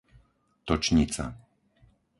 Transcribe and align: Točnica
Točnica 0.65 1.25